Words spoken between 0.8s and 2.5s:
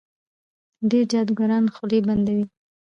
ډېر جادوګران خولې بندوي.